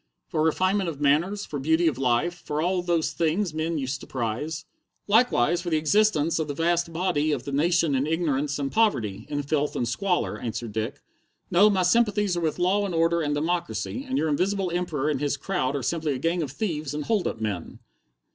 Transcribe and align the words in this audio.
For 0.29 0.41
refinement 0.41 0.89
of 0.89 0.99
manners, 0.99 1.45
for 1.45 1.59
beauty 1.59 1.87
of 1.87 1.99
life, 1.99 2.33
for 2.33 2.59
all 2.59 2.81
those 2.81 3.11
things 3.11 3.53
men 3.53 3.77
used 3.77 4.01
to 4.01 4.07
prize." 4.07 4.65
"Likewise 5.05 5.61
for 5.61 5.69
the 5.69 5.77
existence 5.77 6.39
of 6.39 6.47
the 6.47 6.55
vast 6.55 6.91
body 6.91 7.31
of 7.31 7.43
the 7.43 7.51
nation 7.51 7.93
in 7.93 8.07
ignorance 8.07 8.57
and 8.57 8.71
poverty, 8.71 9.27
in 9.29 9.43
filth 9.43 9.75
and 9.75 9.87
squalor," 9.87 10.39
answered 10.39 10.71
Dick. 10.71 11.03
"No, 11.51 11.69
my 11.69 11.83
sympathies 11.83 12.35
are 12.35 12.41
with 12.41 12.57
law 12.57 12.83
and 12.83 12.95
order 12.95 13.21
and 13.21 13.35
democracy, 13.35 14.03
and 14.09 14.17
your 14.17 14.27
Invisible 14.29 14.71
Emperor 14.71 15.07
and 15.07 15.21
his 15.21 15.37
crowd 15.37 15.75
are 15.75 15.83
simply 15.83 16.15
a 16.15 16.17
gang 16.17 16.41
of 16.41 16.49
thieves 16.51 16.95
and 16.95 17.05
hold 17.05 17.27
up 17.27 17.39
men." 17.39 17.77